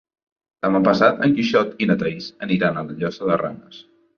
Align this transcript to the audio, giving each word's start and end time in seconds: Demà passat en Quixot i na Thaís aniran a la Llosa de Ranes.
Demà 0.67 0.79
passat 0.87 1.21
en 1.27 1.35
Quixot 1.39 1.77
i 1.87 1.91
na 1.91 1.99
Thaís 2.05 2.33
aniran 2.47 2.81
a 2.83 2.89
la 2.89 2.99
Llosa 3.03 3.31
de 3.33 3.39
Ranes. 3.45 3.87